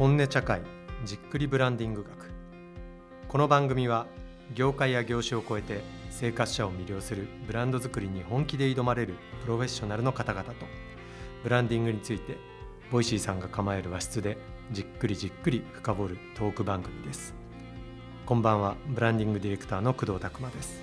[0.00, 0.62] 本音茶会
[1.04, 2.30] じっくりブランディング学。
[3.28, 4.06] この番組は
[4.54, 10.54] 業界や業種を超えて生活者を魅了するブランド作りに本気で挑まれるプロフェッショナルの方々と
[11.42, 12.38] ブランディングについて
[12.90, 14.38] Voicy さんが構える和室で
[14.72, 17.34] じっくりじっくり深掘るトーク番組です。
[18.24, 20.80] こんばんはブランディングディレクターの工藤拓真です。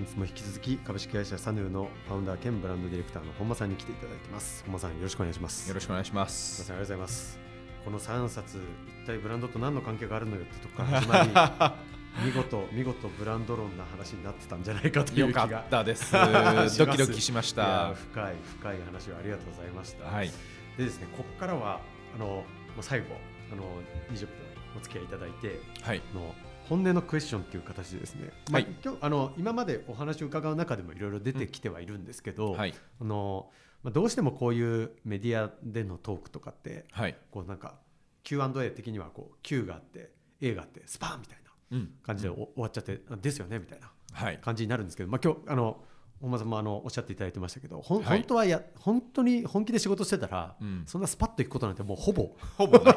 [0.00, 4.62] いつも引き続き株式会社 SANU のファウンダー兼ブランドディレクターの本間さんに来ていただいてます。
[4.64, 5.68] 本間さんよろしくお願いします。
[5.68, 6.64] よろしくお願いしま本間す。
[6.64, 7.43] さんありがとうございます
[7.84, 8.58] この3冊
[9.02, 11.76] 一体ブランドと何の関係があるのよってとこから始ま
[12.20, 16.12] り 見事見事ブランド論な話になってたんじゃないかというよか気がったです。
[16.12, 17.92] ドキドキしました。
[17.94, 20.30] 深い深い話をありがとうございました、はい。
[20.78, 21.80] でですねここからは
[22.14, 22.44] あのも
[22.78, 23.06] う最後
[23.52, 23.64] あの
[24.12, 24.43] 20分
[24.76, 26.02] お付き合いいただいてはい。
[26.12, 26.34] あの
[26.68, 32.74] 本音のクエスチョンっていう形でですね、まあはい今日あの今までお話を伺う中でもいろいろ出てきてはいるんですけど、はい。
[33.00, 33.50] あの
[33.82, 37.16] まあ、どうしてもこういうメディアでのトークとかってはい。
[37.30, 37.74] こうなんか
[38.22, 41.38] Q&A 的にはこう Q があって A があってスパーンみたい
[41.70, 41.90] なうん。
[42.02, 44.38] 感じでお終わっちゃって、あですよねみたいなはい。
[44.38, 45.82] 感じになるんですけど、まあ、今日あの
[46.20, 48.18] 本間さんもあのおっしゃっていただいてましたけどほん、はい。
[48.18, 50.82] 本当はや本当に本気で仕事してたら、うん。
[50.86, 52.96] そんなスパッといくことなんてもうほぼ ほぼない。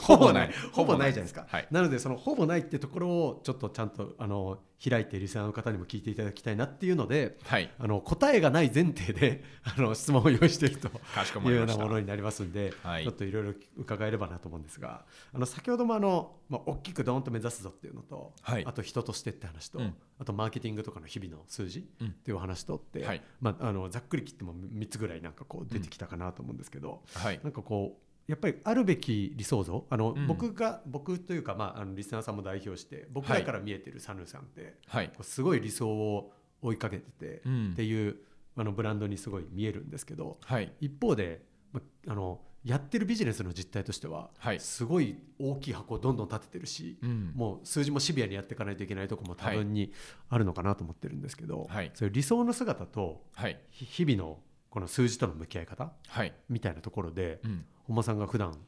[0.00, 0.50] ほぼない。
[0.72, 1.12] ほぼない。
[1.12, 1.68] じゃないですか、はい。
[1.70, 7.70] なのでそのほぼないってところをちょっとちゃんとあの開いてリスナーの方にも聞いていただきたいなっていうのではい。
[7.78, 11.66] あの答えがない前提で あの質問を用意しているというよう。
[11.66, 27.40] なものになりますんで、はいちょっといろいろ伺えればなと思うんですがあの先ほどもあの、まあ、大きくドーンと目指すぞっていうのと、はいあと人としてって話と、うんあとマーケティングとかの日々の数字うんっていうお話とって、はいまあ、あのざっくり切っても3つぐらいなんかこう出てきたかなと思うんですけど、はい。
[27.42, 29.86] なんかこうやっぱりあるべき理想像？
[29.88, 30.26] あの、うん。
[30.26, 35.08] 僕が僕というか、まあ、あのリスナーさんも代表して僕らから見えてるサヌーさんって、はい。
[35.08, 37.70] こうすごい理想を追いかけてて、うん。
[37.72, 38.16] っていう
[38.56, 40.72] あのブランドにすごい見えるんですけどはい。
[40.80, 44.58] 一方で、まあのやってるビジネスの実態としては、はい。
[44.58, 47.32] すごい大きい箱をどんどん立ててるし、うん。
[47.32, 49.92] もう数字もシビアにやっていかないといけないところも多分に
[50.28, 51.92] あるのかなと思ってるんですけど、はい。
[51.94, 53.22] そういう理想の姿と
[53.70, 54.40] 日々の
[54.76, 56.34] この数字との向き合い方はい。
[56.50, 57.64] みたいなところで、うん。
[57.84, 58.58] 本間さんが普段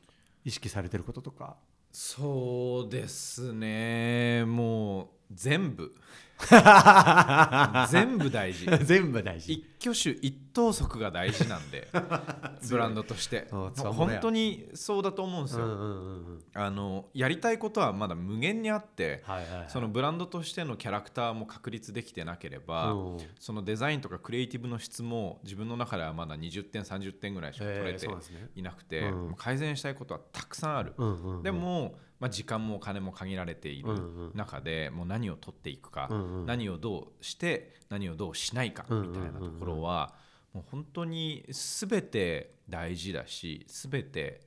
[0.42, 1.58] 意識されてることとか
[1.92, 4.46] そうですね。
[4.46, 5.94] もう全部。
[7.90, 8.66] 全部大事。
[8.84, 9.52] 全部大事。
[9.52, 11.88] 一挙手一投足が大事なんで
[12.70, 13.48] ブランドとして。
[13.50, 15.90] 本当にそうだと思うんですよ、うんうんうんう
[16.36, 16.42] ん。
[16.54, 19.64] あのやりたいことはまだ無限にあってはいはいはい。
[19.68, 28.06] そのブランドとしてのキャラクターも確立できてなければ、うんそのデザインとかクリエイティブの質も自分の中ではまだ20点30点ぐらいしか取れえーて
[28.54, 29.34] いなくて、うん。
[29.34, 31.42] 改善したいことはたくさんある、うんうんうん。
[31.42, 36.08] でも、まあ、時間もお金も限られている中でもう何を取っていくか、
[36.46, 40.14] 何をどうして何をどうしないかみたいなところは
[40.52, 44.40] もう本当に全て大事だし全て、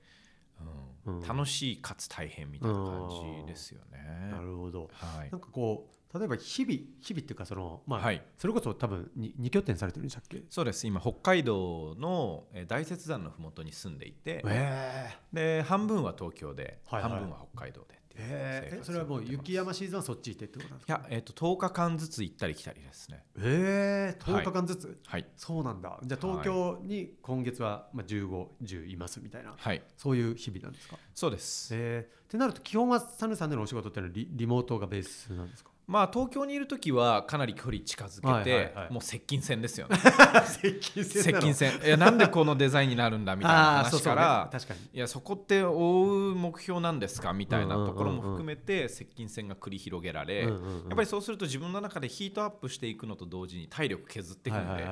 [1.05, 1.27] うんうん。
[1.27, 3.09] 楽しいかつ大変みたいな感
[3.41, 4.29] じですよね。
[4.31, 4.89] なるほど。
[4.93, 5.31] はい。
[5.31, 8.21] なんかこう例えば日々日々っていうかそのまあ、はい。
[8.37, 10.43] それこそ多分に二拠点されてるんでしたっけ？
[10.49, 10.85] そうです。
[10.87, 17.11] 今北海道のえー大雪山の麓に住んでいてえで半分は東京で、はいはい。
[17.11, 20.93] 半分は北海道でっていうえそれはもう雪山シーズンはそっち行ってってことなんですか？
[20.93, 23.23] いや、えー、と10日間ずつ行ったり来たりですね。
[23.37, 25.97] ええ10日間ずつ、はい、そうなんだ。
[26.03, 30.97] じゃあ東京に今月はまあ1510いますみたいなはい、そういう日々なんですか？
[31.15, 31.69] そうです。
[31.73, 35.70] えー、ってなると基本はサヌさんでのお仕事っていうのはリリモートがベースなんですか？
[35.87, 39.97] まあ東京にいる時はかなり距離近づけて、もう接近戦ですよね。
[40.45, 41.79] 接近接近戦。
[41.83, 44.79] いやなんでこのデザインになるんだみたいな話から確かに。
[44.93, 50.51] いやそこって追う目標なんですかみたいなところも含めて接近戦が繰り広げられ、やっ
[50.95, 54.85] ぱりそうすると自分の中でヒートアップしていくのと同時に体力削っていくんで、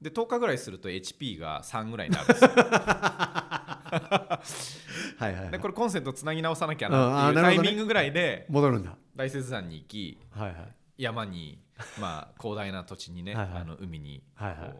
[0.00, 2.50] で10日ぐらいすると HP が3ぐらいになるんですよ
[5.24, 5.52] はいはいはい。
[5.52, 8.96] でこれコンセントつなぎ直さなきゃなっていうタイミングぐらいで戻るんだ。
[9.14, 10.56] 大雪山に行きはいはい。
[10.98, 11.62] 山に、
[12.00, 13.62] まあ、広大な土地にねはいはい。
[13.62, 14.52] あの海にこう、はい。
[14.58, 14.74] はい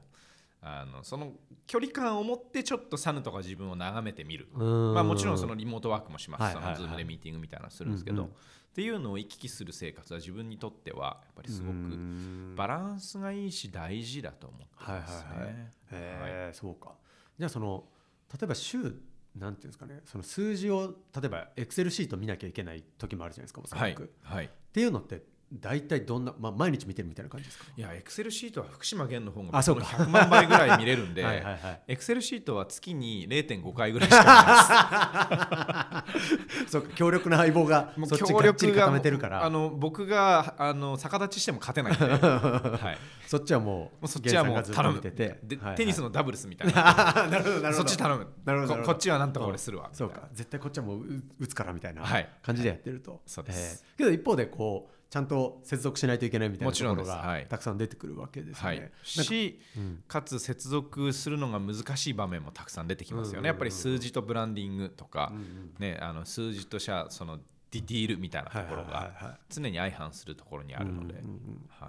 [0.63, 1.33] あのその
[1.67, 6.77] 距離感を持ってちょっと SANU とか自分を眺めてみる、まあ、もちろんそのリモートワークもします、はいはいはい。
[6.77, 8.33] そのズームでミーティングみたいなのするんですけど、うんうん。
[8.33, 8.37] っ
[8.75, 12.55] ていうのを行き来する生活は自分にとってはやっぱりすごくん。
[12.57, 15.31] バランスがいいし大事だと思ってますね。
[15.31, 15.55] はいはいはい。
[15.55, 16.93] へえそうか。
[17.39, 17.85] じゃあその
[18.33, 18.95] 例えば週
[19.37, 24.51] なんていうんですかねその数字を例えばエクセルシート見なきゃいけない時もあるじゃないですかおそはいらく、っはい。
[24.73, 25.23] ていうのって
[25.53, 27.65] 大体どんな、まあ、毎日見てるみたいな感じですか？
[27.77, 29.85] いやエクセルシートは福島源の方があそうか。
[29.85, 31.81] 100万倍ぐらい見れるんで はいはいはい。
[31.89, 36.05] エクセルシートは月に0.5回ぐらいしか
[36.69, 39.45] そうか強力な相棒がそっちがっちり固めてるから。
[39.45, 45.01] あの僕があの逆立ちしても勝てないんで、 はい、そっちはももううそっちはも源う頼む。
[45.01, 45.41] てて。
[45.43, 45.77] ではいはい。
[45.77, 47.27] テニスのダブルスみたいな。
[47.29, 47.73] なるほどなるほど。
[47.73, 48.27] そっち頼む。
[48.45, 52.29] なるほどここっちはなんとか俺するわ、そうか絶対こっちはもうう打つからみたいなはい。
[52.43, 53.85] 感じでやってると、そうです。
[53.85, 58.77] えーけど一方でこうちゃんと接続しないといけないみたいなところがたくさん出てくるわけですよはい。
[58.77, 58.83] ね。
[58.83, 67.39] なんかしうんかつ接続するのが難しい場面もたくさん出てきますよね、やっぱり数字とブランディングとかうん、うんね、あの数字としたその
[67.73, 69.39] ディティールみたいなところはいはいがはいはい。
[69.49, 71.15] 常に相反するところにあるので、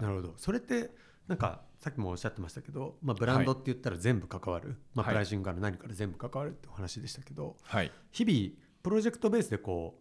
[0.01, 0.33] なるほど。
[0.37, 0.91] それって
[1.27, 9.95] なんかさっきもおっしゃってましたけど、まあ、ブランドって言ったら全部関わる、まあ、はいプライシングから何から全部関わるってお話でしたけど、はい、日々プロジェクトベースでこ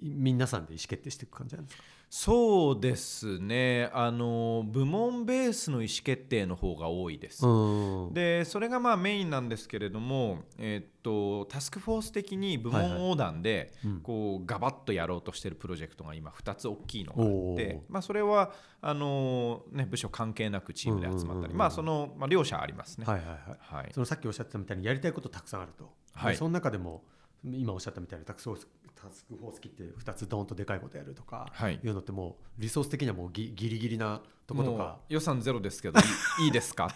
[0.00, 1.82] うい皆さんで意思決定していく感じなんですか？
[2.14, 3.88] そうですね。
[3.94, 7.46] あの部門ベースの意思決定の方が多いです。
[7.46, 8.12] うん。
[8.12, 14.00] でそれがまあメインなんですけれども、えっとタスクフォース的に部門横断でうん。
[14.02, 23.06] こうガバッとやろうとしてるプロジェクトが今2つ大きいのがあって、まあ、それはあの、ね、部署関係なくチームで集まったり、まあその、まあ、両者ありますね。
[23.06, 23.38] はいはいはい。
[23.58, 23.88] はい。
[23.90, 26.32] そのさっきおっしゃってたみたいにやりたいことたくさんあると、はい。
[26.32, 27.04] でその中でも
[27.42, 28.68] 今おっしゃったみたいにタスクフォース
[29.02, 31.80] タスクフォース切って2つドーンとでかいことやるとか、はい。
[31.82, 34.98] いうのってもうリソース的にはもうギギリギリなとことか。
[35.08, 36.02] 予算ゼロですけどい
[36.42, 36.94] い いいですかって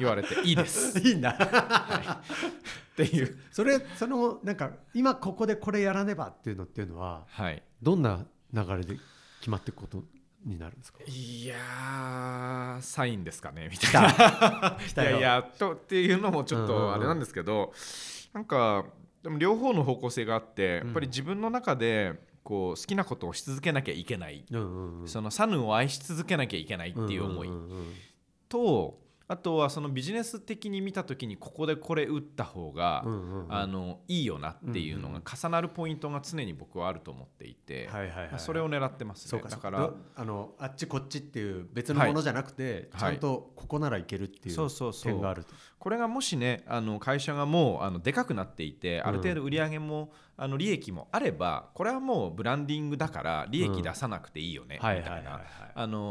[0.00, 0.98] 言われていいです。
[1.06, 1.30] いいんだ
[2.92, 8.96] っていう、それそのなんか今ここでこれやらねばっていうのっていうのははい、どんな流れで
[9.40, 10.04] 決まっていくこと
[10.44, 11.00] になるんですか？
[11.06, 14.78] いやーサインですかねみたいな。
[15.02, 17.72] いやいやとっていうのもちょっうんうんうんとあれなんですけど、
[18.32, 18.84] なんか
[19.24, 20.86] でも両方の方向性があってうん。
[20.86, 22.12] やっぱり自分の中で
[22.44, 25.08] こう好きなことをし続けなきゃいけない、うんうんうん。
[25.08, 27.50] そのサヌを愛し続けなきゃいけないっていう思い
[28.50, 33.04] とあとはそのビジネス的に見た時にここでこれ打った方が、
[33.48, 37.88] あのいいよなっていうのが重なるポイントが常に僕はあると思っていて、
[38.36, 39.42] それを狙ってますね。
[39.48, 43.00] だからあのあっちこっちっていう別のものじゃなくて、はい。
[43.00, 45.12] ちゃんとここならいけるっていうそうそうそう。
[45.12, 45.54] 点があると。
[45.78, 55.40] これがもしねあの会社がもうあのでかくなっていてある程度売り上げも、あの利益もあればこれはもうブランディングだから利益出さなくていいよね、はいみたいな。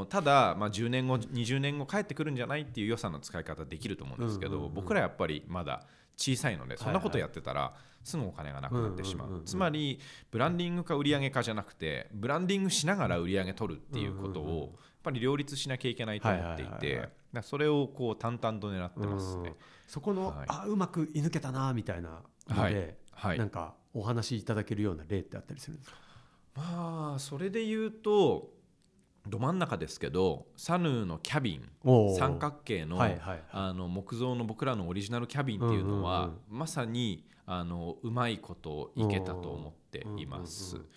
[0.07, 5.83] ただ、まあ、10年後20年後帰ってくるんじゃないっていう予算の使い方できると思うんですけど、僕らやっぱりまだ
[6.15, 7.73] 小さいのでそんなことやってたら
[8.03, 9.99] すぐお金がなくなってしまう,、つまり
[10.29, 17.09] ブランディングか売上かじゃなくてブランディングしながら売り上げ取るっていうことをやっぱり両立しなきゃいけないと思っていて
[17.41, 19.55] それをこう淡々と狙ってますね。
[19.87, 20.45] そこの、はい。
[20.47, 23.37] あうまく射抜けたなみたいなので、はいはい。
[23.37, 25.97] なんかお話しいただけるような例ってあったりするんですか？
[26.55, 28.51] まあそれで言うと
[29.27, 33.43] ど真ん中ですけどサヌーのキャビン三角形の,、はいはいはい。
[33.51, 40.75] あの木造の僕らのオリジナルキャビンっていうのは、うんうんまさにあのうまいこといけたと思っています。
[40.75, 40.91] うんうんうん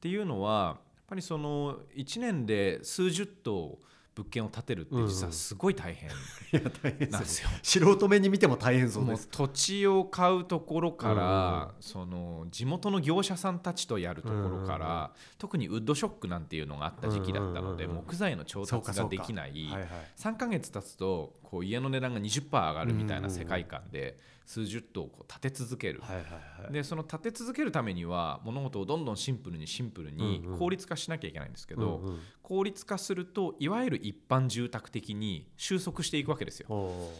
[0.00, 3.78] っていうのはやっぱりその1年で数十棟
[4.16, 6.12] 物件を建てるって実はすごい大変い
[6.52, 7.48] や大変なんですよ。
[7.62, 9.28] 素人目に見ても大変そうです。
[9.28, 15.08] 土地を買うところから、その地元の業者さんたちとやるところから、うんうん
[15.38, 18.04] 特にウッドショックなんていうのがあった時期だったので、うんうんうん。
[18.04, 19.50] 木材の調達ができない。
[19.50, 19.88] はいはい。
[20.18, 24.18] 3ヶ月経つとこう家の値段が20%上がるみたいな世界観で
[24.50, 26.00] 数十棟こう建て続ける。
[26.02, 26.24] はいはい
[26.64, 26.72] はい。
[26.72, 32.18] でその建て続けるためには物事をどんどんシンプルにシンプルに効率化しなきゃいけないんですけど、うんうん。
[32.42, 36.66] 効率化するといわゆる一般住宅的に収束していくわけですよ。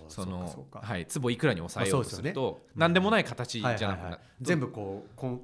[0.09, 5.41] そのはい、坪いくらに抑えようとするあと何でもない形じゃはないくなはいはい全部こうこん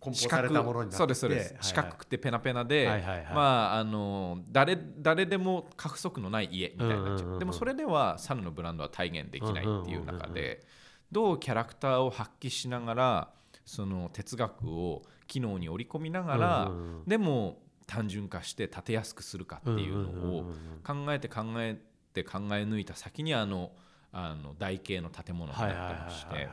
[0.00, 3.34] 梱包四され角たものになっててそうですそうです、四角くてペナペナで、はいはいはい。
[3.34, 3.40] ま
[3.72, 7.38] ああの誰誰でも過不足のない家みたいになっちゃう,、うんうんうんうん。
[7.40, 10.66] でもそれではサヌのブランドは体現できないっていう中うんうんうんうんで
[11.12, 13.28] どうキャラクターを発揮しながら
[13.64, 16.70] その哲学を機能に織り込みながら、
[17.06, 20.52] でも単純化して建てやすくするかっていうのを
[20.84, 21.76] 考えて考え
[22.12, 23.72] て考え抜いた先にあの
[24.12, 26.48] あの台形の建物になってまして。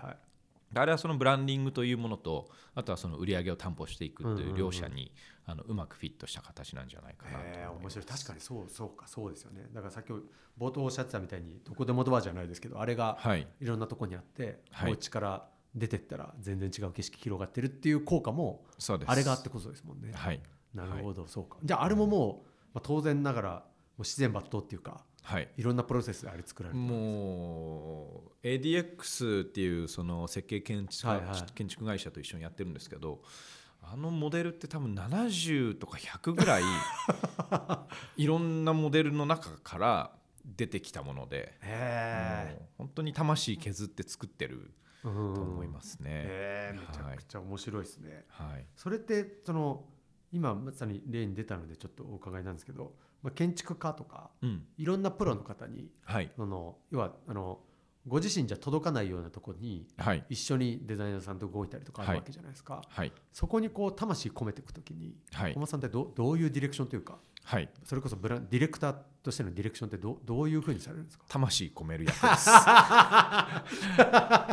[0.75, 5.11] あれはそのブランディングというものとあとはその売り上げを担保していくという両者に
[5.45, 8.05] あのうまくフィットした形なんじゃないかなと思いえ面白い。
[8.05, 9.67] 確かにそうそうかそうですよね。
[9.73, 10.11] だからさっき
[10.59, 13.47] 冒頭おっしゃってたみたいにどこでもドアじゃないですけどあれがはい。
[13.59, 14.91] いろんなとこにあって、はい。
[14.91, 18.63] お家から出てったら全然違う景色広がってるっていう効果も
[19.05, 20.11] あれがあってこそですもんね。
[20.13, 20.41] はい。
[20.73, 21.57] なるほど、そうか。
[21.63, 23.59] じゃああれももう、まあ、当然ながらも
[23.99, 25.49] う自然抜刀っていうかはい。
[25.57, 31.51] いろんなプロセスであれ作られてるもう ADX っていうその設計建築,、はいはい。
[31.53, 33.21] 建築会社と一緒にやってるんですけど
[33.91, 36.63] あのモデルって多分70とか100ぐらい
[38.17, 46.73] いろんなモデルの中から出てきたものでへもう本当に魂削って作ってるえとと思いますね。
[46.73, 49.85] めちゃくちゃ面白いですね、はい、それってその
[50.31, 54.65] 今まさに例に出たのでちょっとお伺いなんですけど、まあ、建築家とかうん。
[54.77, 56.31] いろんなプロの方にはい。
[56.35, 57.59] その要はあの
[58.05, 60.25] ご自身じゃ届かないようなところにはい。
[60.29, 63.11] 一緒にデザイナーさんと動いたりとかあるはいわけじゃないですか、はい。
[63.31, 65.53] そこにこう魂込めていくときにはい。
[65.53, 67.69] 本間さんってどどういうディレクションというかはい。
[67.83, 71.25] それこそブランディレクターとしてのディレクションってどどういうふうにされるんですか？
[71.27, 72.49] 魂込める役です。
[72.49, 73.63] や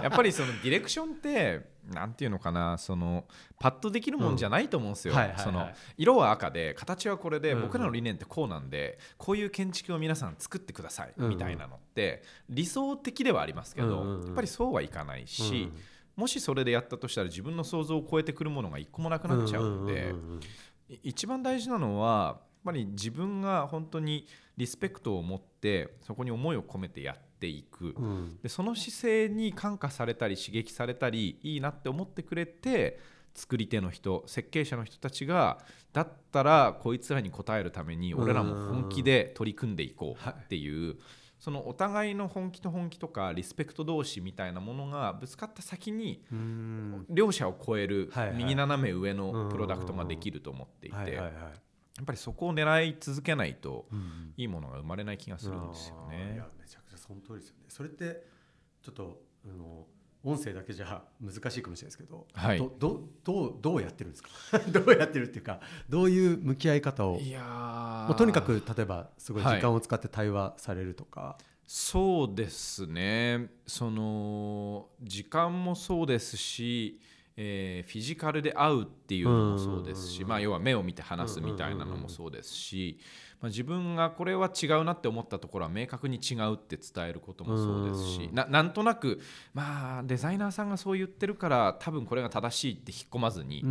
[0.09, 3.25] っぱりそのディレクションってなんていうのかなその
[3.59, 7.65] パッとできるもんじゃないと思うんですよ、その色は赤で形はこれでうんうん。
[7.67, 14.27] 僕らの理念ってこうなんで、こういう建築を皆さん作ってくださいみたいなのって理想的ではありますけど、うんうんうん。
[14.27, 15.73] やっぱりそうはいかないし、
[16.17, 20.15] もしそれでやったとしたら自分の想像を超えてくるものが一個もなくなっちゃうんで、
[20.89, 24.27] い一番大事なのはぱり自分が本当に
[24.57, 28.05] リスペクトを持ってそこに思いを込めてやっていく、うん。
[28.05, 32.99] うんでその姿勢に感化されたり刺激されたりいいなって思ってくれて
[33.35, 35.59] 作り手の人設計者の人たちが
[35.93, 40.97] だったらこいつらに応えるために俺らも本気で取り組んでいこうっていう。
[41.39, 47.07] そのお互いの本気と本気とかリスペクト同士みたいなものがぶつかった先にうん。
[47.09, 51.19] 両者を超える右斜め上のプロダクトができると思っていて
[51.99, 56.17] やはいはいはいっぱりそこを狙い続けないとうんいいものが生まれない気がするんですよね。
[56.17, 56.49] あーいや。
[56.59, 57.65] めちゃくちゃその通りですよね。
[57.69, 58.25] それって
[58.83, 59.87] ちょっとあの
[60.23, 62.59] 音声だけじゃ難しいかもしれないですけど、はい。
[62.59, 64.31] どどどうどうやってるんですか？
[64.71, 68.09] どうやってるっていうかどういう向き合い方をいやー。
[68.09, 73.51] もうとにかく例えばすごい時間を使って対話されるとか、そうですね。
[73.67, 77.01] その時間もそうですし、
[77.43, 82.99] えーフィジカルで会うっていうのもそうですし、うんまあ、要は目を見て話すみたいなのもそうですし、
[83.41, 89.21] まあ、自分がこれは違うなって思ったところは明確に違うって伝えることもそうですし、うんななんとなく、
[89.55, 93.65] まあ、デザイナーさんがそう言ってるから多分これが正しいって引っ込まずに、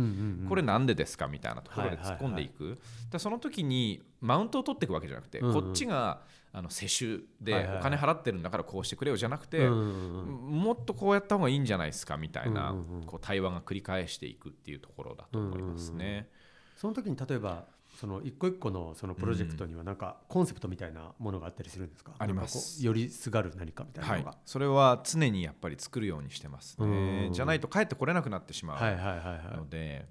[0.48, 2.76] これなんでですかみたいなところで突っ込んでいく、
[3.12, 7.76] でその時にマウントを取っていくわけじゃなくて、こっちがあの世襲はいではいはい。
[7.78, 12.74] お金払ってるんだからこうしてくれよじゃなくて、もっとこうやった方がいいんじゃないですかみたいな、
[13.06, 16.28] こう対話が繰り返していくっていうところだと思いますね。
[16.76, 17.66] その時に例えば
[18.00, 22.84] その一個一個のそのプロジェクトにはなんかコンセプトみたいなものがあったりするんですか、あります。
[22.84, 24.20] よりすがる何かみたいなはい。
[24.20, 27.26] のが、、それは常にやっぱり作るようにしてますね。
[27.26, 29.56] うんじゃないと帰ってこれなくなってしまうはいはいはいはい。
[29.56, 30.08] ので、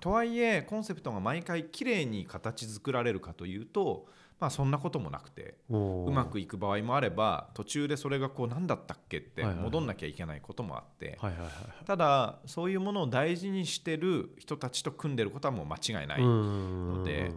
[0.00, 4.06] とはいえコンセプトが毎回きれいに形作られるかというと、
[4.40, 11.18] まあ、そんなこともなくてうまくいく場合もあれば途中でそれがこう何だったっけって戻んなきゃいけないこともあって、
[11.84, 17.30] ただそういうものを大事にしてる人たちと組んでることはもう間違いない、ので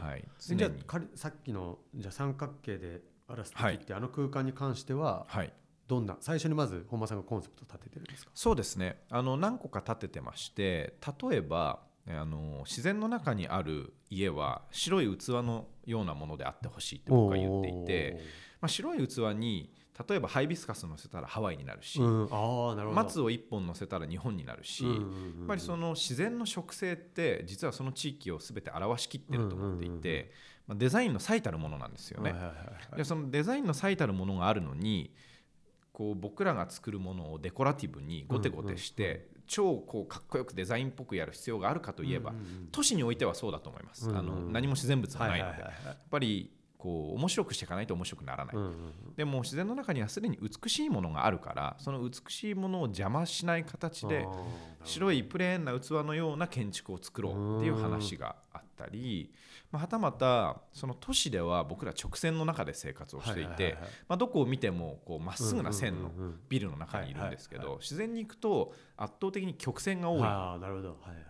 [0.00, 5.52] ははい、じゃあさっきのじゃあ三角形で荒らす時って、あの空間に関してははい、
[5.86, 8.32] どんな最初にまず本間さんがコンセプトを立ててるんですか？
[8.34, 9.00] そうですね。
[9.10, 10.94] あの何個か立ててまして
[11.30, 18.20] 例えばあの自然の中にある家は白い器のようなものであってほしいって僕は言っていて、
[18.60, 19.72] まあ、白い器に
[20.08, 22.28] 例えばハイビスカス乗せたらハワイになるし、うん、
[22.94, 30.30] 松を1本乗せたら日本になるし、やっぱりその自然の植生って実はその地域を全て表しきってると思っていて
[30.68, 32.32] まあデザインの最たるものなんですよね。
[32.96, 35.12] でそのデザインの最たるものがあるのに
[35.92, 42.68] こう僕らが作るものをデコラティブにゴテゴテして、超こうかっこよくデザインっぽくやる必要があるかといえば、うんうんうん。
[42.70, 44.08] 都市においてはそうだと思います。
[44.08, 45.86] うんうんあの何も自然物がないので、はいはいはいはい。
[45.86, 48.56] やっぱりこう面白くしていかないと面白くならない。
[48.56, 54.28] うんうんでも自然の中にはすでに美しいものがあるからその美しいものを邪魔しない形で
[54.84, 59.32] 白いプレーンな器のような建築を作ろうっていう話があったり、
[59.72, 63.76] まあ、はたまたその都市では僕ら直線の中で生活をしていて
[64.16, 66.40] どこを見てもこうまっすぐな線のうんうんうんうん。
[66.48, 70.60] ビルの中にいるんですけど自然に行くと圧倒的に曲線が多いん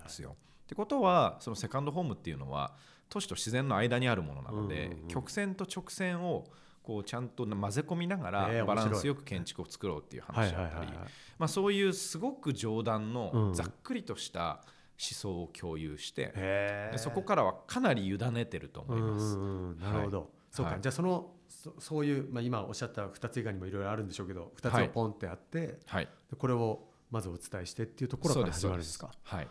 [0.02, 0.36] ですよ。
[0.64, 2.74] ってことはそのセカンドホームっていうのは
[3.08, 5.08] 都市と自然の間にあるものなので、うんうんうん。
[5.08, 6.44] 曲線と直線を
[6.82, 13.12] こうちゃんと混ぜ込みながらバランスよく建築を作ろうっていうはい話だったりはいはいはいまあそういうすごく冗談うん。
[13.12, 14.60] のざっくりとした
[15.00, 19.36] 思想を共有して、へでそこからはかなり委ねてると思います。
[19.36, 19.78] うんうんうん。
[19.80, 20.80] なるほど、そうか、はい。
[20.80, 24.86] じゃあそのそそういう、まあ、今おっしゃった2つ以外にもいろいろあるんでしょうけど2つはい。
[24.86, 29.10] をポンってあって、はい、でこれをまずお伝えしてっていうところから始まるんですか？
[29.22, 29.48] はい、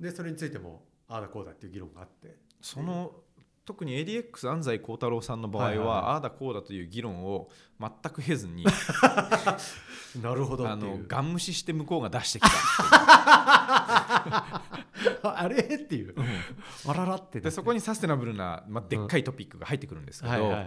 [0.00, 2.36] でそれについてもああだこうだっていう議論があって。
[2.60, 3.12] その
[3.64, 5.96] 特に ADX 安西幸太郎さんの場合は、はいはいはい。
[5.96, 7.48] ああだこうだという議論を
[7.80, 8.64] 全く経ずに
[10.22, 12.50] なるほどあのガン無視して向こうが出してきた
[15.22, 15.62] あれ？
[15.62, 16.14] っていう、
[16.86, 20.64] あららってでそこにサステナブルな、まあ、でっかいトピックが入ってくるんですけど、はいはいはい。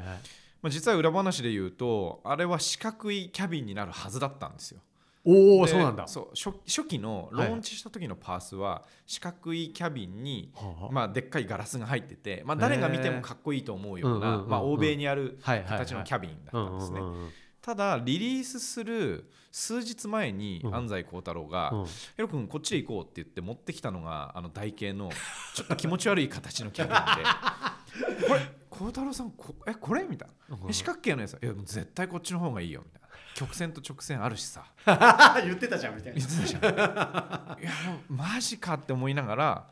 [0.62, 4.82] まあ、実は裏話で言うとあれは四角いキャビンになるはずだったんですよ。
[5.28, 6.08] でおおそうなんだ。
[6.08, 10.94] そう初初期のローンチした時のパースは四角いキャビンに、はあ。
[10.94, 14.50] まあ、でっかいガラスが入ってて、まあ、誰が見てもかっこいいと思うような、うんうんうんうん。
[14.50, 17.00] まあ、欧米にある形のキャビンだったんですね。
[17.00, 17.30] うんうんうん
[17.60, 20.76] ただリリースする数日前にうん。
[20.76, 25.10] 安西幸太郎がうん「ヘロ君こっちで行こう」って言って持ってきたのがあの台形の
[25.54, 30.72] ちょっと気持ち悪い形のキャビンで「これ幸太郎さんこえこれ?」みたいな。
[30.72, 33.07] 四角形のやついや絶対こっちの方がいいよ」みたいな
[33.38, 34.65] 曲線と直線あるしさ。
[35.46, 36.20] 言ってたじゃんみたいな。
[36.20, 37.62] 言ってたじゃん。
[37.62, 37.72] いや
[38.10, 39.67] マジかって思いながら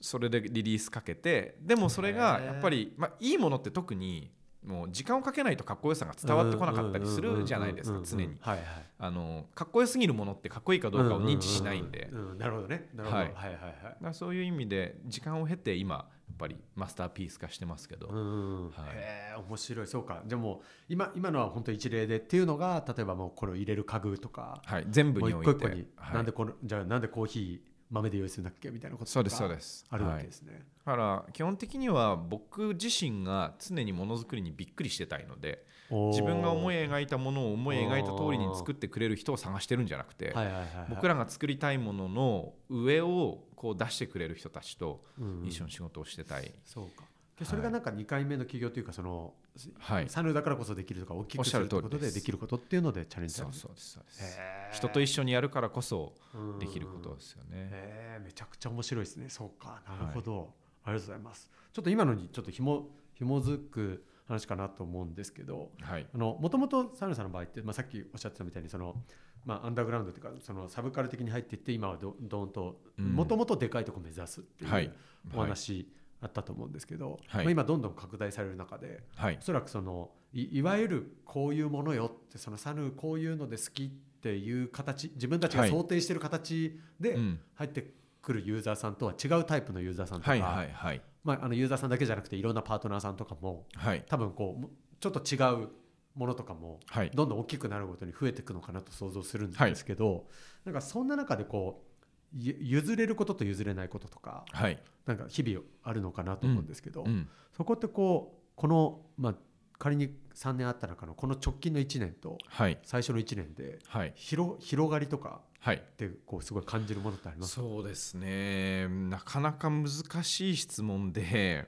[0.00, 4.30] それでリリースかけてでもそれがやっぱり、まあ、いいものって特に
[4.64, 8.36] もう時間をかけないとかっこよさが伝わってこなかったりするじゃないですか常に。
[8.40, 8.66] はいはい。
[9.00, 12.08] あのかっこよすぎるものってかっこいいかどうかを認知しないんで。
[12.38, 12.88] なるほどね。
[12.94, 13.22] なるほど。
[13.22, 13.56] ははいいはいはい。
[13.56, 18.96] だからそういう意味で時間を経て今ぱりマスターピース化してますけど、うんはい。
[18.96, 19.86] へえ面白い。
[19.86, 20.22] そうか。
[20.26, 24.62] でも今今のは本当一例でっていうのが例えばもうこれを入れる家具とか。
[24.64, 25.50] はい、全部において。
[25.50, 26.14] 一個一個に、はい。
[26.14, 29.84] なんでこのじゃあなんでコーヒー豆で用意するんだっけみたいなことそうですそうです。
[29.90, 40.68] あるわはいけですね、だから基本的には僕自身が常にものづくりにびっくりしてたいので自分が思い描いたものを思い描いた通りに作ってくれる人を探してるんじゃなくて、はいはいはいはい。
[40.88, 45.44] 僕らが作りたいものの上をこう出してくれる人たちとうん。
[45.46, 47.04] 一緒に仕事をしてたい、そうか
[47.38, 49.34] でそれがなんか2回目の企業というかその、
[49.78, 50.08] はい。
[50.08, 52.14] サヌだからこそできるとか大きおっしゃるくするってことです。
[52.14, 54.38] でできることっていうのでチャレンジそうそうですそうです。
[54.72, 56.58] 人と一緒にやるからこそうん。
[56.58, 59.28] できることですよね、へえめちゃくちゃ面白いですね。
[59.28, 59.82] そうか。
[59.88, 61.50] なるほど、ありがとうございます。
[61.72, 65.70] ちょっと今のにちょっとひも紐づく話かなと思うんですけど
[66.14, 68.96] もともとサヌさんの場合って、まあ、さっきおっしゃってたみたいにその、
[69.44, 73.12] まあ、アンダーグラウンドというかそのサブカル的に入っていって今はどどんとうん。
[73.12, 74.86] もともとでかいとこ目指すっていはい。
[74.86, 74.92] う
[75.34, 75.88] お話
[76.22, 77.44] あったと思うんですけど、はい。
[77.44, 79.36] まあ、今どんどん拡大される中ではい。
[79.38, 83.88] おそらくそのいいわゆるこういうものよってそのサヌこういうので好きっ
[84.20, 85.70] ていう形自分たちがはい。
[85.70, 87.40] 想定している形でうん。
[87.54, 91.02] 入ってくるユーザーさんとは違うタイプのユーザーさんとか、はいはいはい。
[91.24, 94.04] まあ、あのユーザーさんだけじゃなくていろんなパートナーさんとかもはい。
[94.08, 95.68] 多分こうもちょっと違う
[96.14, 97.10] ものとかもはい。
[97.12, 100.26] どんどん大きくなるごとに増えていくのかなと想像するんですけど、
[100.64, 101.91] なんかそんな中でこうゆ
[102.34, 104.78] 譲れることと譲れないこととかはい。
[105.06, 107.28] なんか日々あるのかなと思うんですけど、うん。
[107.56, 109.34] そこってこうこの、まあ、
[109.78, 112.78] 仮に3年あった中のこの直近の1年とはい。
[112.84, 114.12] 最初の1年ではい。
[114.14, 115.76] 広広がりとかはい。
[115.76, 117.56] ってこうすごい感じるものってあります？
[117.56, 118.88] かそうですね。
[118.88, 119.88] なかなか難
[120.22, 121.66] しい質問で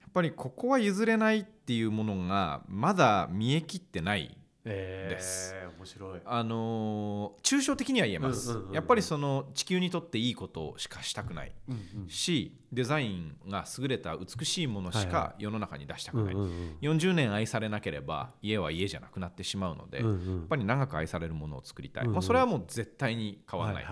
[0.00, 6.20] やっぱりここは譲れないっていうものがまだ見えきってないえーです面白い。
[6.24, 11.52] あのー抽象的には言えます、やっぱりその地球にとっていいことしかしたくない。
[11.68, 16.96] うんうんしデザインが優れた美しいものしか世の中に出したくない、うんうんうん。
[16.98, 20.44] 40年愛されなければ家は家じゃなくなってしまうので、うんやうん。
[20.44, 22.14] っぱり長く愛されるものを作りたい、うんうん。
[22.14, 23.84] まあ、それはもう絶対に変わらない。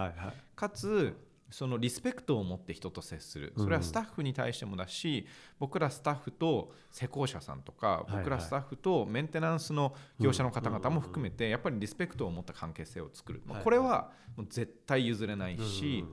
[0.56, 1.14] かつ
[1.52, 3.52] そのリスペクトを持って人と接する。
[3.56, 5.26] それはスタッフに対してもだし、
[5.58, 16.04] 僕らスタッフと施工者さんとかはい僕らスタッフとメンテナンスの業者の方々も含めてやっぱりリスペクトを持った関係性を作る、まこれはもう絶対譲れないし、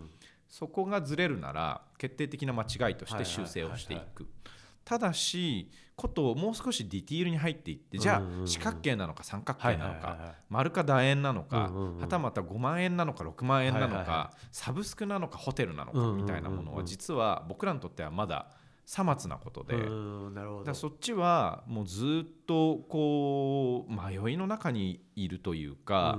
[0.47, 4.27] そこがずれるなら決定的な間違いとして修正をしていく。
[4.83, 18.47] ただしことをもう少しディティールに入っていってじゃあ四角形なのか三角はい形ないのか丸か楕円なのかはたまた5万円なのか6万円なのかサブスクなのかホテルなのかみたいなものは実は僕らにとってはまだ
[18.89, 19.75] さまつなことで。
[20.65, 26.17] だそっちはもうずっとこう迷いの中にいるというか、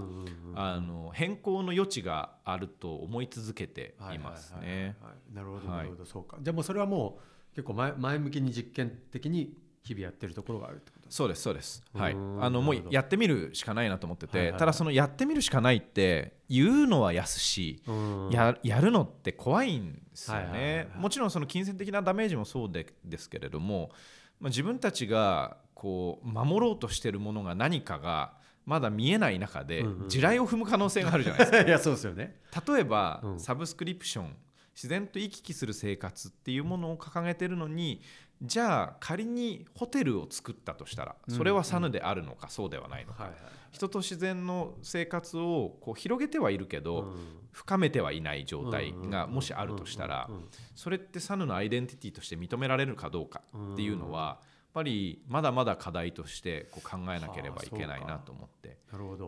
[0.55, 4.97] あの変更の余地があると思い続けていますね。
[5.35, 5.77] なるほどはい。
[5.79, 6.37] なるほどそうか。
[6.41, 7.23] じゃあもうそれはもう
[7.55, 11.11] 結構前前向きに実験的に日々やってるところがあるってこと？
[11.11, 11.83] そうですそうです。
[11.95, 12.13] はい。
[12.13, 14.61] うんあのもうやってみるしかないなと思ってて、はいはいはい。
[14.61, 18.31] ただそのやってみるしかないって言うのは安し、うん。
[18.31, 20.99] ややるのって怖いんですよはいはいはいねは。
[20.99, 21.03] い。
[21.03, 23.91] もちろんその金銭的なダメージもそうでですけれども、
[24.39, 28.35] まあ、自分たちがこう守ろうとしてるものが何かが
[28.67, 31.61] まだ見えない中で地雷を踏む可能性があるじゃないですか。
[31.67, 32.39] いやそうですよね。
[32.69, 33.41] 例えば、うん。
[33.41, 34.37] サブスクリプション
[34.75, 38.01] 自然と行き来する生活っていうものを掲げてるのに
[38.43, 43.31] じゃあ仮にホテルを作ったとしたらそれはサヌであるのかそうではないのか、
[43.71, 47.41] 人と自然の生活をこう広げてはいるけど、うん。
[47.53, 50.31] 深めてはいない状態がもしあるとしたら
[50.75, 54.41] それってサヌのアイデンティティとして認められるかどうかっていうのは
[54.73, 58.79] ぱりまだまだ課題としてこう考えなければいけないなと思って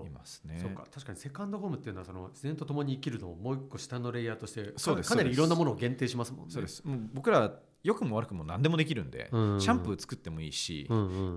[0.07, 0.59] いますね。
[0.61, 0.87] そうか。
[0.93, 6.53] 確かにセカンドホームっていうのはその自然と共に生きるのをもう一個下のレイヤーとしてかそうですかなりいろんなものを限定しますもんね。
[6.53, 6.83] そうです。
[7.13, 7.53] 僕ら
[7.83, 9.61] 良くも悪くも何でもできるんで、うん。
[9.61, 10.89] シャンプー作ってもいいし、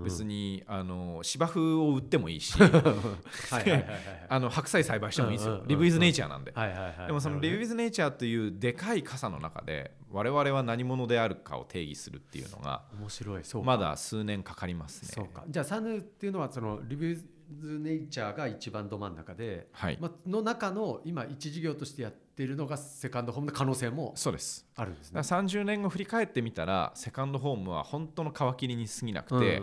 [0.04, 7.06] 別にあの芝生を売ってもいいし白菜栽培してもいいですよ、リブイズネイチャーなんで、はいはいはい。
[7.08, 13.66] でもそのリブイズネイチャーというでかい傘の中で我々は何者であるかを定義するっていうのが面白いそうか。
[13.66, 15.08] まだ数年かかりますね。
[15.12, 15.44] そうか。
[15.48, 24.66] じゃあサヌっていうのはそのリビューズネイチャーが一番ど真ん中で、はい、まあの中の今一事業としてやっているのがセカンドホームの可能性もそうです。
[24.76, 25.20] あるんですね。
[25.20, 25.36] だか。
[25.36, 29.62] ら30年後振り返ってみたらセカンドホームは本当の皮切りに過ぎなくて、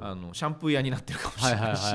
[0.00, 1.94] あのシャンプー屋になってるかもしれないし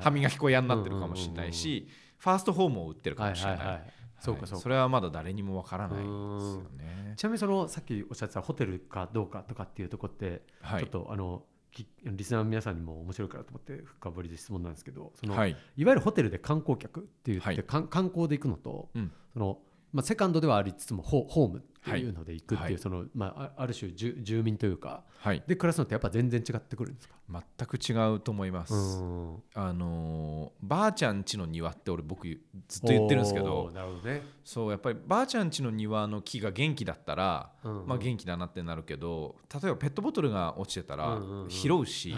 [0.00, 3.58] 歯磨き粉屋になってるかもしれないし、ファーストホームを売ってるかもしれない。
[3.58, 4.62] はいはいはいそうかそうか。
[4.62, 7.14] それはまだ誰にもわからないですよね。
[7.16, 10.80] ちなみにそのさっきおっしゃってたホテルかどうかとかっていうところって、はい。
[10.80, 11.55] ちょっとあのき
[12.04, 15.50] リスナーの皆さんにも面白いからと思って深掘りで質問なんですけどその、、はい。
[15.76, 17.64] い、わゆるホテルで観光客って言って、はい。
[17.64, 19.12] 観光で行くのと、うん。
[19.32, 19.58] その
[19.92, 22.02] まあ、セカンドではありつつもホホームい。
[22.04, 22.78] うので行くっていう、はい。
[22.78, 27.14] そのまあ、あある種住住民というかはい、で暮らすのってやっぱ全然違ってくるんですか？
[27.28, 28.72] 全く違うと思います。
[28.72, 29.42] うん。
[29.54, 32.28] あのーばあちゃん家の庭って俺僕
[32.68, 37.86] ずっと言ってるんですけおどーなるほどね、そうやっぱりばあちゃん家の庭の木が元気だったら、うんうん。
[37.88, 41.18] まあ、元気だなってなるけど例えばペットボトルが落ちてたら
[41.48, 42.14] 拾うし、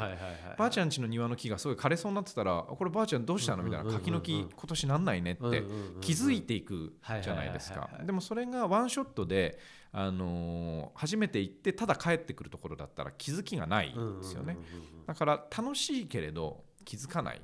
[0.59, 3.63] ばあちゃん家の庭の木がすごい枯れそうになってたらあこればあちゃんどうしたの？
[3.63, 5.63] みたいな柿の木今年なんないねって
[6.03, 7.89] 気づいていくじゃないですか。
[8.05, 9.58] でもそれがワンショットで、
[9.93, 14.57] あのー初めて行ってただ帰ってくるところだったら気づきがないんですよね。
[14.59, 15.07] うんうんうんうんうん。
[15.07, 17.43] だから楽しいけれど気づかない。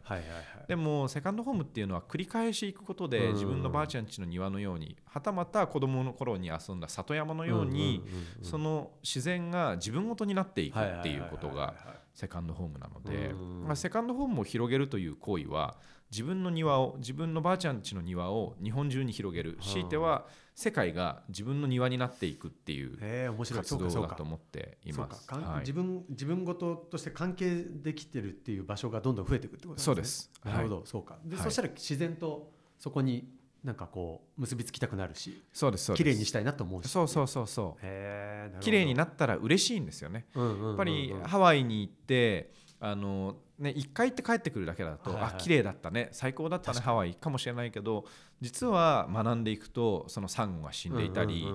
[0.68, 11.74] でもセカンドホームっていうのは繰り返し行くことでうん自分のばあちゃん家の庭のようにはたまた子供の頃に遊んだ里山のようにんんうんうんその自然が自分ごとになっていくっていうことが
[12.14, 15.76] セカンドホームなのでうんまあセカンドホームを広げるという行為は
[16.10, 19.58] 自分の庭を自分のばあちゃん家の庭を日本中に広げる。
[19.60, 23.60] 強いては世界が自分の庭になっていくっていうへえ面白い。
[23.60, 25.26] 活動だと思っています。
[25.32, 25.60] はい。
[25.60, 30.30] 自分自分ごととして関係できてるっていう場所がどんどん増えていくってことそうです。
[30.44, 31.18] ねなるほど、そうか。
[31.24, 31.44] で、はい。
[31.44, 33.28] そしたら自然とそこに
[33.64, 36.04] なんかこう結びつきたくなるしそうですそうです。
[36.04, 36.88] 綺麗にしたいなと思うし。
[36.88, 38.60] そうそうそうそう。
[38.60, 40.26] 綺麗にななったら嬉しいんですよね。
[40.34, 40.68] うんうんうんうん。
[40.68, 45.32] やっぱりハワイに行ってあのね1回行って帰ってくるだけだと、はいはい。
[45.34, 48.04] あ綺麗だったね最高だったねハワイかもしれないけど
[48.40, 51.46] 実は学んでいくとそのサンゴが死んでいたり、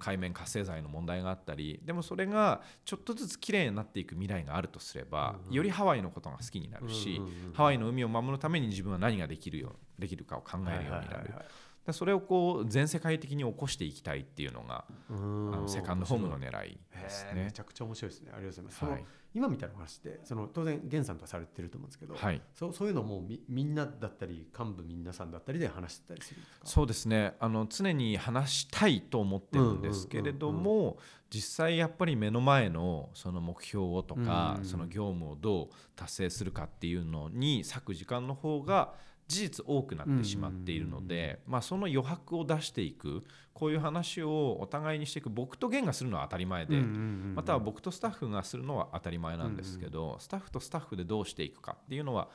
[0.00, 5.54] 海面活性剤の問題があったりでもそれがちょっとずつ綺麗になっていく未来があるとすれば、うんうん。
[5.54, 11.00] よりハワイのことが好きになるし、うんうんうんハワイの海を守るために自分は何ができるよできるかを考えるようになる。
[11.00, 11.44] はいはいはいはい。
[11.86, 15.54] でそれをこう全世界的に起こしていきたいっていうのがうん。
[15.54, 17.44] あのセカンドホームの狙いですね。
[17.44, 17.60] めち。
[17.60, 18.32] ゃくちゃ面白いですね。
[18.34, 19.04] ありがとうございます、はい
[19.34, 22.40] 今みたいな話ってその当然源さんとはされてると思うんですけど、はい。
[22.54, 26.66] そうそういうのもみみんなだったり幹部皆さんだったりで話してたりするんですか？
[26.66, 27.34] そうですね。
[27.40, 30.98] あの常に話したいと思ってるんですけれども
[31.30, 34.64] 実際やっぱり目の前のその目標をとか、うん。
[34.64, 38.94] その業務をどう達成するかっていうのに割く時間の方が
[39.26, 43.22] 事実多くなってしまっているので、まあ、その余白を出していく
[43.54, 52.28] こういう話をお互いにしていく僕と源がするのは当たり前で、または僕とスタッフがするのは当たり前なんですけど、スタッフとスタッフでどうしていくかっていうのは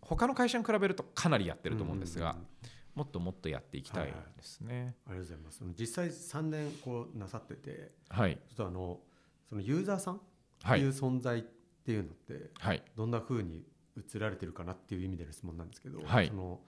[0.00, 2.36] 他の会社に比べるとかなりやってると思うんですが、
[2.94, 4.96] もっともっとやっていきたいですね。
[5.06, 5.64] ありがとうございます。
[5.78, 9.00] 実際3年こうなさっててはい、ちょっとあの
[9.48, 10.18] そのユーザーさんっ
[10.62, 10.88] はいてい。
[10.88, 11.42] う存在っ
[11.84, 13.64] ていうのってはい、どんな風に
[13.96, 16.28] 映られてるかなっていう意味での質問なんですけど、はい。
[16.28, 16.60] その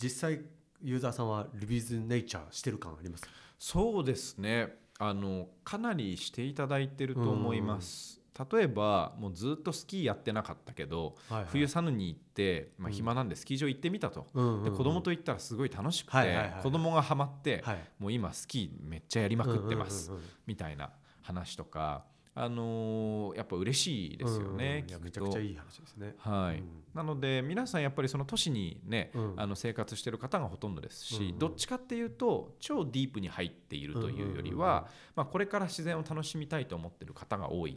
[0.00, 0.40] 実際
[0.82, 3.24] ユーザーさんはリビーズネイチャーしてる感あります？
[3.58, 4.76] そうですね。
[4.98, 8.20] あのかなりしていただいてると思います。
[8.52, 14.26] 例えばもうずっとスキーやってなかったけど、冬サヌに行って、まあ、暇なんでスキー場行ってみたと、
[14.64, 16.50] で子供と行ったらすごい楽しくて、はいはいはい。
[16.50, 17.78] はい子供がハマって、はい。
[17.98, 20.32] もう今スキーめっちゃやりまくってます、うんうんうんうん。
[20.46, 20.90] みたいな
[21.22, 22.04] 話とか、
[22.36, 26.14] あのーやっぱ嬉しいですよね、うんめちゃくちゃいい話ですね。
[26.18, 26.58] はい。
[26.58, 26.64] うん。
[26.94, 31.38] なので皆さんやっぱりその都市にね、うんあの生活してる方がほとんどですし、うんうん。
[31.38, 34.58] どっちかっていうと超ディープに入っているというよりうんうんうんうん。
[34.58, 37.76] は、まあ、これから自然を楽しみたいと思ってる方が多い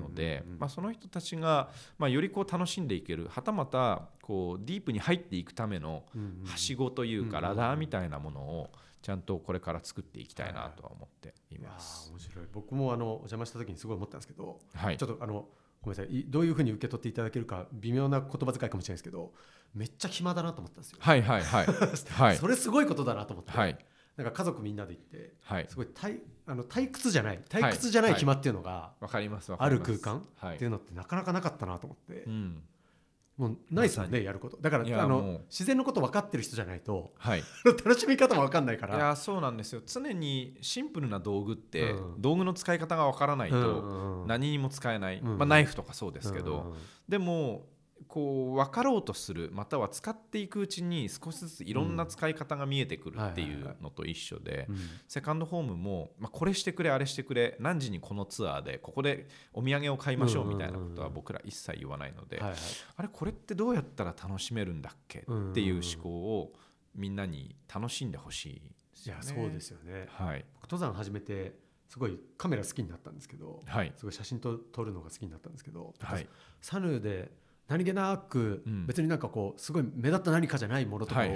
[0.00, 6.04] ので、まあ、その人たちが、まあ、よりこう楽しんでいけるはたまたこうディープに入っていくための
[6.44, 7.42] はしごというかうん。
[7.42, 8.70] ラダーみたいなものを
[9.06, 12.08] ちゃんとこれから作っていきたいなとは思っています。
[12.08, 12.10] ー。
[12.10, 12.46] 面白い。
[12.52, 14.96] 僕もあのお邪魔した時にすごい思ったんですけど、はい。
[14.96, 15.46] ちょっとあの
[15.80, 16.22] ごめんなさい。
[16.22, 19.32] いどういうふうに受け取っていただけるか微妙な言葉遣いかもしれないですけど
[19.76, 21.66] めっちゃ暇だなと思ったんですよ、はいはいはい。
[22.18, 22.36] はい。
[22.36, 23.78] それすごいことだなと思って、はい。
[24.16, 25.66] なんか家族みんなで行ってはい。
[25.68, 29.92] すごい退あの退屈じゃない退屈じゃない暇っていうのが、わかりますわかあります。
[29.92, 30.56] る空間はい。
[30.56, 32.62] っていうのってなかなかなかったなと思って、うん
[33.36, 34.56] もうないですよまさねやること。
[34.56, 37.42] だからあの自然のこと分かってる人じゃないとはい。
[37.64, 39.82] 楽しみ方も分かんないかいらやそうなんですよ。
[39.86, 42.22] 常にシンプルな道具って、うん。
[42.22, 46.76] 道具の使い方がわからないと何にも使えない、うんまあ、ナイフとかそうですけど、うんうん。
[47.08, 47.66] でも
[48.08, 54.76] こう分かろうとするまたは使っていくうちに少しずついろんな使い方が見えてくるっていうのと一緒でうん。
[55.08, 62.52] セカンドホームも、まあ、これしてくれあれしてくれ何時にこのツアーでここでお土産を買いましょうみたいなことは僕ら一切言わないので、あ
[63.02, 66.52] れこれってどうやったら楽しめるんだっけうんっていう思考を
[66.94, 68.62] みんなに楽しんでほしい
[69.06, 69.16] いや。
[69.20, 70.06] そうですよね。
[70.10, 71.54] はい僕登山始めて
[71.88, 73.92] すごいカメラ好きになったんですけどはい。
[73.96, 76.28] すごい写真と撮るのが好きになったんですけど、はい
[76.60, 77.30] サヌーで
[77.68, 78.86] 何気なく、うん。
[78.86, 81.26] 別になんかこうすごい目立った何かじゃないものとかを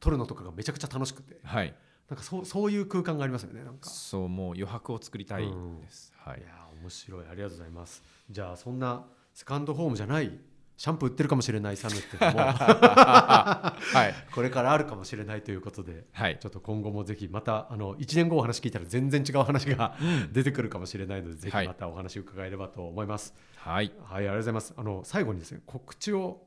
[0.00, 1.74] 撮るのとかがめちゃくちゃ楽しくて、はい。
[2.08, 3.62] なんかそうそういう空間がありますよね。
[3.64, 3.88] なんか。
[3.88, 6.12] そうもう余白を作りたいです。
[6.16, 6.40] はい。
[6.40, 7.24] いやー面白い。
[7.30, 8.02] ありがとうございます。
[8.30, 10.38] じゃあそんなセカンドホームじゃない
[10.78, 13.74] シャンプー売ってるかもしれないサヌーっていうのもは
[14.08, 14.14] い。
[14.32, 16.38] これからあるかもしれないということではい。
[16.38, 19.96] ちょっと今後もぜひまたあの1年後お話聞いたら全然違う話が
[20.30, 23.34] 出てくるかもしれないので、ぜひまたお話伺えればと思います。
[23.56, 23.92] はい。
[24.04, 24.74] はい、ありがとうございます。
[24.76, 26.46] あの最後にですね告知を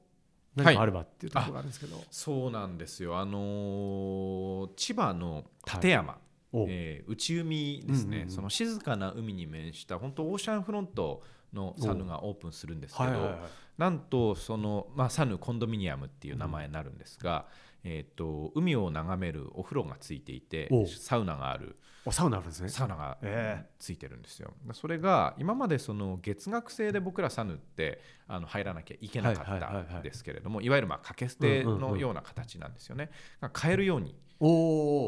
[0.55, 3.19] 何かあればっていうところがあるんですけど、そうなんですよ。
[3.19, 6.17] あのー千葉の館山、
[6.53, 8.31] おえー内海ですね、うんうんうん。
[8.31, 11.21] その静かな海に面した本当オーシャンフロント
[11.53, 13.39] のサヌがオープンするんですけど、はいはいはい
[13.81, 17.47] なんとその、まあ、サヌコンドミニアムっていう名前になるんですが、
[17.83, 21.77] えー、と海を眺めるお風呂がついていておサウナがある。
[22.05, 22.69] おサウナあるんですね。
[22.69, 24.53] サウナがえついてるんですよ。
[24.73, 33.09] それが今までその月額制で僕らサヌってあの入らなきゃいけなかったんですけれどもいわゆるまあ掛け捨てのような形なんですよね。
[33.41, 34.15] が買えるように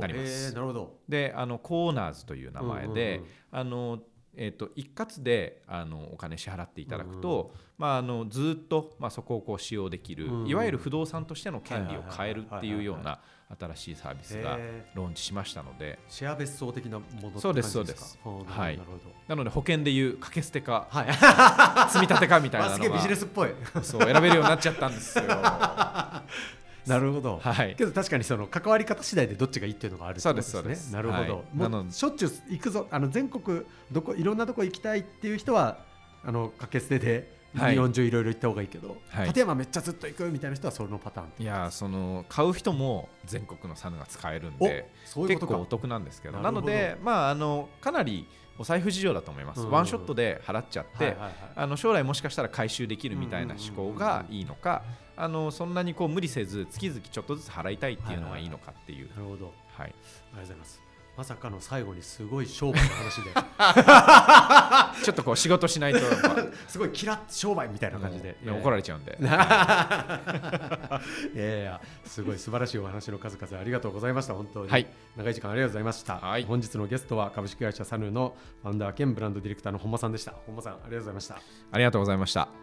[0.01, 0.47] なります。
[0.47, 0.97] えーなるほど。
[1.07, 3.29] であのコーナーズという名前で、うんうんうん。
[3.51, 3.99] あの
[4.35, 13.19] えー、と一括であのお金支払っていただくと、まあ、あのずっと、まあ、そこをこう使用できる、うんいわゆる不動産としての権利を変えるっていうようはいな
[13.59, 15.99] 新しいサービスがへローンチしましたので。
[16.09, 17.73] シェア別荘的なものそうですか？
[17.73, 18.79] そうですはい。
[19.27, 21.89] なので保険でいう掛け捨てかはい。
[21.91, 23.49] 積み立てかみたいなのが ビジネスっぽい。
[23.83, 25.25] そう選べるようになっちゃったんですよ。
[26.87, 27.39] なるほど。
[27.41, 27.75] はい。
[27.75, 30.19] けど確かにその関わり方次第でどっちがいいっていうのがある。
[30.19, 30.91] そうですそうです。
[30.91, 31.35] なるほど。
[31.57, 31.69] はい。
[31.69, 32.87] もうしょっちゅう行くぞ。
[32.91, 35.79] あの全国どこいろんなとこ行きたいっていう人は
[36.23, 37.73] あの掛け捨てではい。
[37.73, 39.27] 日本中いろいろ行った方がいいけど、はい。
[39.27, 41.27] 立山めっちゃずっと行くみたいな人はそのパターン。
[41.39, 45.53] いやーその買う人も全国のサヌが使えるんおでそういうことか。
[45.53, 46.39] 結構お得なんですけど。
[46.39, 48.27] なのでまああのかなり
[48.59, 51.17] お財布事情だと思います、うんワンショットで払っちゃって、
[51.55, 54.83] あの将来もしかしたら回収できるみたいな思考がいいのか
[55.15, 59.53] あのそんなにこう無理せず月々ちょっとずつ払いたいっていうのがいいのかっていう、なるほど。
[59.77, 60.83] ありはい、がとうございます。
[61.15, 63.29] まさかの最後にすごい商売の話で、
[65.05, 65.99] ちょっとこう仕事しないと。
[66.67, 69.15] すごいキラッ商売みたいな感じで、怒られちゃうんで。
[69.21, 71.01] いや
[71.35, 74.87] いやいやすごい素晴らしいお話の数々ありがとうございました本当に、はい。
[75.15, 76.45] 長い時間ありがとうございました、はい。
[76.45, 80.33] 本日のゲストは株式会社サヌーのファウンダー兼ブランドディレクターの本間さんでした。
[80.47, 81.39] 本間さんありがとうございました。
[81.71, 82.62] ありがとうございました